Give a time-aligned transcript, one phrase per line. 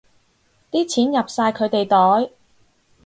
[0.71, 2.31] 啲錢入晒佢哋袋